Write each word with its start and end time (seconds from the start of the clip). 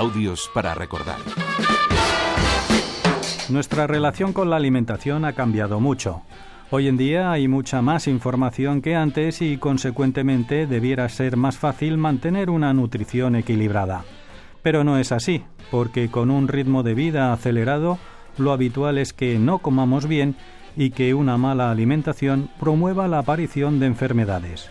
Audios 0.00 0.50
para 0.54 0.74
recordar. 0.74 1.18
Nuestra 3.50 3.86
relación 3.86 4.32
con 4.32 4.48
la 4.48 4.56
alimentación 4.56 5.26
ha 5.26 5.34
cambiado 5.34 5.78
mucho. 5.78 6.22
Hoy 6.70 6.88
en 6.88 6.96
día 6.96 7.30
hay 7.30 7.48
mucha 7.48 7.82
más 7.82 8.08
información 8.08 8.80
que 8.80 8.96
antes 8.96 9.42
y 9.42 9.58
consecuentemente 9.58 10.66
debiera 10.66 11.06
ser 11.10 11.36
más 11.36 11.58
fácil 11.58 11.98
mantener 11.98 12.48
una 12.48 12.72
nutrición 12.72 13.36
equilibrada. 13.36 14.06
Pero 14.62 14.84
no 14.84 14.96
es 14.96 15.12
así, 15.12 15.44
porque 15.70 16.10
con 16.10 16.30
un 16.30 16.48
ritmo 16.48 16.82
de 16.82 16.94
vida 16.94 17.34
acelerado, 17.34 17.98
lo 18.38 18.52
habitual 18.52 18.96
es 18.96 19.12
que 19.12 19.38
no 19.38 19.58
comamos 19.58 20.08
bien 20.08 20.34
y 20.78 20.92
que 20.92 21.12
una 21.12 21.36
mala 21.36 21.70
alimentación 21.70 22.48
promueva 22.58 23.06
la 23.06 23.18
aparición 23.18 23.78
de 23.80 23.88
enfermedades. 23.88 24.70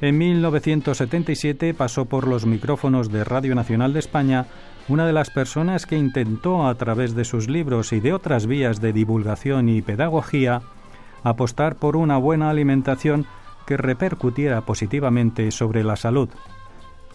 En 0.00 0.16
1977 0.16 1.74
pasó 1.74 2.06
por 2.06 2.26
los 2.26 2.46
micrófonos 2.46 3.10
de 3.10 3.22
Radio 3.22 3.54
Nacional 3.54 3.92
de 3.92 3.98
España 3.98 4.46
una 4.88 5.06
de 5.06 5.12
las 5.12 5.30
personas 5.30 5.84
que 5.84 5.98
intentó 5.98 6.66
a 6.66 6.74
través 6.76 7.14
de 7.14 7.24
sus 7.24 7.48
libros 7.48 7.92
y 7.92 8.00
de 8.00 8.14
otras 8.14 8.46
vías 8.46 8.80
de 8.80 8.94
divulgación 8.94 9.68
y 9.68 9.82
pedagogía 9.82 10.62
apostar 11.22 11.76
por 11.76 11.96
una 11.96 12.16
buena 12.16 12.48
alimentación 12.48 13.26
que 13.66 13.76
repercutiera 13.76 14.62
positivamente 14.62 15.50
sobre 15.50 15.84
la 15.84 15.96
salud. 15.96 16.30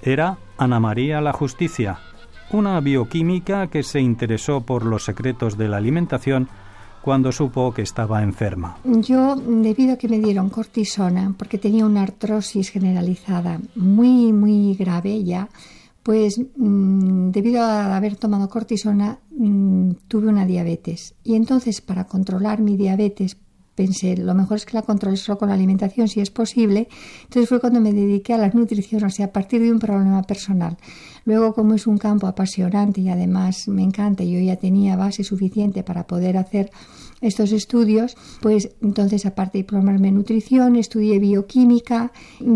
Era 0.03 0.37
Ana 0.57 0.79
María 0.79 1.21
La 1.21 1.33
Justicia, 1.33 1.97
una 2.51 2.79
bioquímica 2.81 3.67
que 3.67 3.81
se 3.81 3.99
interesó 3.99 4.61
por 4.61 4.85
los 4.85 5.03
secretos 5.03 5.57
de 5.57 5.67
la 5.67 5.77
alimentación 5.77 6.49
cuando 7.05 7.31
supo 7.31 7.71
que 7.71 7.83
estaba 7.83 8.23
enferma. 8.23 8.79
Yo, 8.83 9.35
debido 9.35 9.93
a 9.93 9.97
que 9.97 10.09
me 10.09 10.17
dieron 10.17 10.49
cortisona, 10.49 11.35
porque 11.37 11.59
tenía 11.59 11.85
una 11.85 12.01
artrosis 12.01 12.69
generalizada 12.69 13.61
muy, 13.75 14.33
muy 14.33 14.73
grave 14.73 15.23
ya, 15.23 15.47
pues 16.01 16.39
mm, 16.39 17.29
debido 17.29 17.61
a 17.61 17.95
haber 17.95 18.15
tomado 18.15 18.49
cortisona 18.49 19.19
mm, 19.29 19.91
tuve 20.07 20.29
una 20.29 20.47
diabetes. 20.47 21.13
Y 21.23 21.35
entonces, 21.35 21.79
para 21.79 22.05
controlar 22.05 22.59
mi 22.59 22.75
diabetes, 22.75 23.37
pensé, 23.75 24.17
lo 24.17 24.33
mejor 24.33 24.57
es 24.57 24.65
que 24.65 24.73
la 24.73 24.81
controle 24.81 25.17
solo 25.17 25.37
con 25.37 25.49
la 25.49 25.55
alimentación, 25.55 26.07
si 26.07 26.21
es 26.21 26.31
posible. 26.31 26.87
Entonces 27.23 27.49
fue 27.49 27.59
cuando 27.59 27.81
me 27.81 27.93
dediqué 27.93 28.33
a 28.33 28.37
la 28.37 28.49
nutrición, 28.49 29.03
o 29.03 29.09
sea, 29.09 29.27
a 29.27 29.31
partir 29.31 29.61
de 29.61 29.71
un 29.71 29.79
problema 29.79 30.23
personal. 30.23 30.77
Luego, 31.25 31.53
como 31.53 31.73
es 31.73 31.87
un 31.87 31.97
campo 31.97 32.27
apasionante 32.27 33.01
y 33.01 33.09
además 33.09 33.67
me 33.67 33.83
encanta, 33.83 34.23
yo 34.23 34.39
ya 34.39 34.55
tenía 34.55 34.95
base 34.95 35.23
suficiente 35.23 35.83
para 35.83 36.07
poder 36.07 36.37
hacer 36.37 36.69
estos 37.21 37.51
estudios, 37.51 38.15
pues 38.41 38.75
entonces 38.81 39.25
aparte 39.25 39.63
de 39.63 39.77
en 39.77 40.15
nutrición, 40.15 40.75
estudié 40.75 41.19
bioquímica 41.19 42.11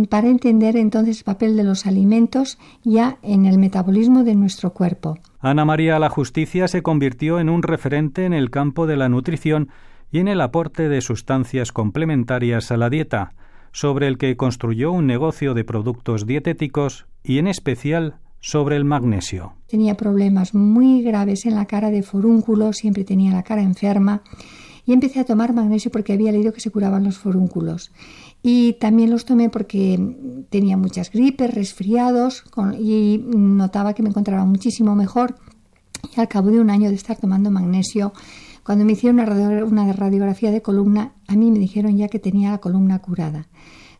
para 0.09 0.27
entender 0.27 0.77
entonces 0.77 1.19
el 1.19 1.23
papel 1.23 1.55
de 1.55 1.63
los 1.63 1.85
alimentos 1.85 2.57
ya 2.83 3.17
en 3.23 3.45
el 3.45 3.57
metabolismo 3.57 4.23
de 4.23 4.35
nuestro 4.35 4.73
cuerpo. 4.73 5.17
Ana 5.39 5.65
María 5.65 5.97
La 5.99 6.09
Justicia 6.09 6.67
se 6.67 6.83
convirtió 6.83 7.39
en 7.39 7.49
un 7.49 7.63
referente 7.63 8.25
en 8.25 8.33
el 8.33 8.51
campo 8.51 8.85
de 8.85 8.97
la 8.97 9.09
nutrición 9.09 9.69
y 10.11 10.19
en 10.19 10.27
el 10.27 10.41
aporte 10.41 10.89
de 10.89 11.01
sustancias 11.01 11.71
complementarias 11.71 12.71
a 12.71 12.77
la 12.77 12.89
dieta, 12.89 13.33
sobre 13.71 14.07
el 14.07 14.17
que 14.17 14.35
construyó 14.35 14.91
un 14.91 15.07
negocio 15.07 15.53
de 15.53 15.63
productos 15.63 16.25
dietéticos 16.25 17.05
y 17.23 17.37
en 17.37 17.47
especial 17.47 18.15
sobre 18.39 18.75
el 18.77 18.85
magnesio. 18.85 19.53
Tenía 19.67 19.95
problemas 19.95 20.53
muy 20.53 21.01
graves 21.03 21.45
en 21.45 21.55
la 21.55 21.65
cara 21.65 21.91
de 21.91 22.03
forúnculos, 22.03 22.77
siempre 22.77 23.03
tenía 23.03 23.31
la 23.31 23.43
cara 23.43 23.61
enferma 23.61 24.23
y 24.85 24.93
empecé 24.93 25.19
a 25.19 25.25
tomar 25.25 25.53
magnesio 25.53 25.91
porque 25.91 26.13
había 26.13 26.31
leído 26.31 26.53
que 26.53 26.61
se 26.61 26.71
curaban 26.71 27.03
los 27.03 27.17
forúnculos. 27.17 27.91
Y 28.41 28.73
también 28.79 29.11
los 29.11 29.25
tomé 29.25 29.49
porque 29.49 29.99
tenía 30.49 30.77
muchas 30.77 31.11
gripes, 31.11 31.53
resfriados 31.53 32.45
y 32.79 33.21
notaba 33.27 33.93
que 33.93 34.01
me 34.01 34.09
encontraba 34.09 34.45
muchísimo 34.45 34.95
mejor. 34.95 35.35
Y 36.15 36.19
al 36.19 36.29
cabo 36.29 36.49
de 36.49 36.61
un 36.61 36.69
año 36.69 36.89
de 36.89 36.95
estar 36.95 37.17
tomando 37.17 37.51
magnesio, 37.51 38.13
cuando 38.69 38.85
me 38.85 38.91
hicieron 38.91 39.19
una 39.19 39.93
radiografía 39.93 40.51
de 40.51 40.61
columna, 40.61 41.13
a 41.25 41.33
mí 41.33 41.49
me 41.49 41.57
dijeron 41.57 41.97
ya 41.97 42.07
que 42.07 42.19
tenía 42.19 42.51
la 42.51 42.59
columna 42.59 42.99
curada. 42.99 43.47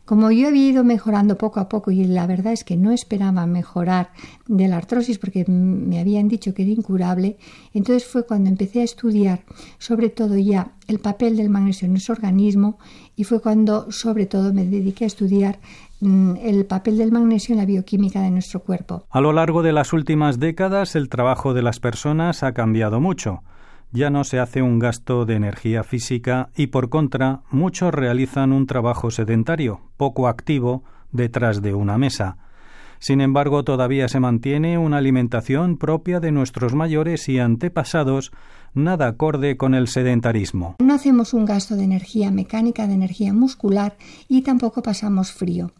Como 0.04 0.30
yo 0.30 0.46
había 0.46 0.68
ido 0.68 0.84
mejorando 0.84 1.36
poco 1.36 1.58
a 1.58 1.68
poco 1.68 1.90
y 1.90 2.04
la 2.04 2.24
verdad 2.28 2.52
es 2.52 2.62
que 2.62 2.76
no 2.76 2.92
esperaba 2.92 3.44
mejorar 3.46 4.12
de 4.46 4.68
la 4.68 4.76
artrosis 4.76 5.18
porque 5.18 5.44
me 5.44 5.98
habían 5.98 6.28
dicho 6.28 6.54
que 6.54 6.62
era 6.62 6.70
incurable, 6.70 7.36
entonces 7.74 8.06
fue 8.06 8.24
cuando 8.24 8.48
empecé 8.48 8.82
a 8.82 8.84
estudiar 8.84 9.40
sobre 9.78 10.08
todo 10.08 10.38
ya 10.38 10.70
el 10.86 11.00
papel 11.00 11.36
del 11.36 11.50
magnesio 11.50 11.86
en 11.86 11.94
nuestro 11.94 12.14
organismo 12.14 12.78
y 13.16 13.24
fue 13.24 13.40
cuando 13.40 13.90
sobre 13.90 14.26
todo 14.26 14.54
me 14.54 14.64
dediqué 14.66 15.02
a 15.02 15.08
estudiar 15.08 15.58
mm, 15.98 16.36
el 16.44 16.64
papel 16.64 16.96
del 16.96 17.10
magnesio 17.10 17.54
en 17.54 17.58
la 17.58 17.66
bioquímica 17.66 18.22
de 18.22 18.30
nuestro 18.30 18.60
cuerpo. 18.60 19.04
A 19.10 19.20
lo 19.20 19.32
largo 19.32 19.64
de 19.64 19.72
las 19.72 19.92
últimas 19.92 20.38
décadas 20.38 20.94
el 20.94 21.08
trabajo 21.08 21.54
de 21.54 21.62
las 21.62 21.80
personas 21.80 22.44
ha 22.44 22.52
cambiado 22.52 23.00
mucho 23.00 23.42
ya 23.92 24.10
no 24.10 24.24
se 24.24 24.38
hace 24.38 24.62
un 24.62 24.78
gasto 24.78 25.24
de 25.24 25.34
energía 25.34 25.82
física 25.82 26.50
y 26.56 26.68
por 26.68 26.88
contra 26.88 27.42
muchos 27.50 27.92
realizan 27.92 28.52
un 28.52 28.66
trabajo 28.66 29.10
sedentario, 29.10 29.80
poco 29.96 30.28
activo, 30.28 30.84
detrás 31.12 31.62
de 31.62 31.74
una 31.74 31.98
mesa. 31.98 32.36
Sin 33.00 33.22
embargo, 33.22 33.64
todavía 33.64 34.08
se 34.08 34.20
mantiene 34.20 34.76
una 34.76 34.98
alimentación 34.98 35.78
propia 35.78 36.20
de 36.20 36.32
nuestros 36.32 36.74
mayores 36.74 37.28
y 37.30 37.38
antepasados, 37.38 38.30
nada 38.74 39.08
acorde 39.08 39.56
con 39.56 39.74
el 39.74 39.88
sedentarismo. 39.88 40.76
No 40.80 40.94
hacemos 40.94 41.32
un 41.32 41.46
gasto 41.46 41.76
de 41.76 41.84
energía 41.84 42.30
mecánica, 42.30 42.86
de 42.86 42.94
energía 42.94 43.32
muscular 43.32 43.96
y 44.28 44.42
tampoco 44.42 44.82
pasamos 44.82 45.32
frío. 45.32 45.72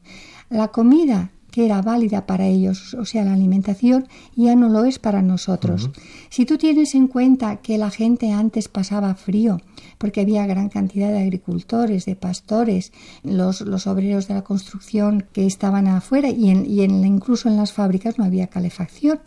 La 0.48 0.68
comida 0.68 1.30
que 1.50 1.66
era 1.66 1.82
válida 1.82 2.26
para 2.26 2.46
ellos, 2.46 2.94
o 2.94 3.04
sea, 3.04 3.24
la 3.24 3.34
alimentación 3.34 4.08
ya 4.36 4.54
no 4.54 4.68
lo 4.68 4.84
es 4.84 4.98
para 4.98 5.22
nosotros. 5.22 5.90
Si 6.28 6.44
tú 6.44 6.58
tienes 6.58 6.94
en 6.94 7.08
cuenta 7.08 7.56
que 7.56 7.78
la 7.78 7.90
gente 7.90 8.32
antes 8.32 8.68
pasaba 8.68 9.14
frío, 9.14 9.60
porque 9.98 10.20
había 10.20 10.46
gran 10.46 10.68
cantidad 10.68 11.10
de 11.10 11.20
agricultores, 11.20 12.04
de 12.04 12.16
pastores, 12.16 12.92
los, 13.22 13.60
los 13.60 13.86
obreros 13.86 14.28
de 14.28 14.34
la 14.34 14.42
construcción 14.42 15.26
que 15.32 15.46
estaban 15.46 15.86
afuera 15.86 16.28
y, 16.28 16.50
y 16.50 16.82
en, 16.82 17.04
incluso 17.04 17.48
en 17.48 17.56
las 17.56 17.72
fábricas 17.72 18.18
no 18.18 18.24
había 18.24 18.46
calefacción. 18.46 19.20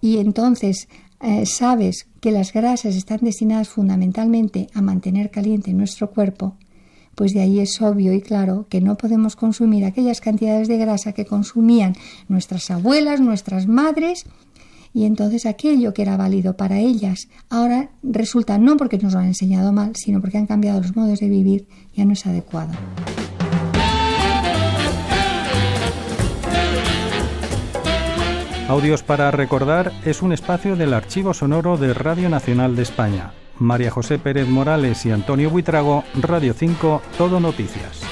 Y 0.00 0.18
entonces 0.18 0.88
eh, 1.20 1.46
sabes 1.46 2.06
que 2.20 2.30
las 2.30 2.52
grasas 2.52 2.96
están 2.96 3.20
destinadas 3.22 3.68
fundamentalmente 3.68 4.68
a 4.74 4.82
mantener 4.82 5.30
caliente 5.30 5.72
nuestro 5.72 6.10
cuerpo, 6.10 6.56
pues 7.14 7.32
de 7.32 7.40
ahí 7.40 7.60
es 7.60 7.80
obvio 7.80 8.12
y 8.12 8.20
claro 8.20 8.66
que 8.68 8.80
no 8.80 8.96
podemos 8.96 9.36
consumir 9.36 9.84
aquellas 9.84 10.20
cantidades 10.20 10.68
de 10.68 10.78
grasa 10.78 11.12
que 11.12 11.26
consumían 11.26 11.94
nuestras 12.28 12.70
abuelas, 12.70 13.20
nuestras 13.20 13.66
madres, 13.66 14.26
y 14.92 15.04
entonces 15.04 15.44
aquello 15.44 15.92
que 15.92 16.02
era 16.02 16.16
válido 16.16 16.56
para 16.56 16.78
ellas 16.78 17.28
ahora 17.50 17.90
resulta 18.02 18.58
no 18.58 18.76
porque 18.76 18.98
nos 18.98 19.12
lo 19.12 19.18
han 19.18 19.26
enseñado 19.26 19.72
mal, 19.72 19.96
sino 19.96 20.20
porque 20.20 20.38
han 20.38 20.46
cambiado 20.46 20.80
los 20.80 20.94
modos 20.94 21.18
de 21.18 21.28
vivir, 21.28 21.66
ya 21.94 22.04
no 22.04 22.12
es 22.12 22.24
adecuado. 22.26 22.72
Audios 28.68 29.02
para 29.02 29.30
recordar 29.30 29.92
es 30.06 30.22
un 30.22 30.32
espacio 30.32 30.74
del 30.74 30.94
archivo 30.94 31.34
sonoro 31.34 31.76
de 31.76 31.92
Radio 31.92 32.30
Nacional 32.30 32.76
de 32.76 32.82
España. 32.82 33.32
María 33.58 33.90
José 33.90 34.18
Pérez 34.18 34.48
Morales 34.48 35.04
y 35.06 35.10
Antonio 35.10 35.50
Buitrago, 35.50 36.04
Radio 36.20 36.54
5, 36.54 37.02
Todo 37.18 37.40
Noticias. 37.40 38.03